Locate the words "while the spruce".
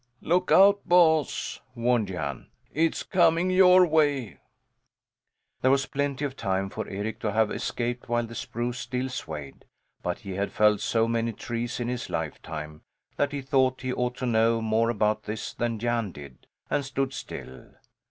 8.09-8.79